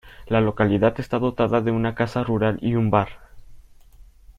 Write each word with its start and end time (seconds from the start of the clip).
La 0.25 0.41
localidad 0.41 0.99
está 0.99 1.19
dotada 1.19 1.61
de 1.61 1.69
una 1.69 1.93
casa 1.93 2.23
rural 2.23 2.57
y 2.63 2.73
un 2.73 2.89
bar. 2.89 3.09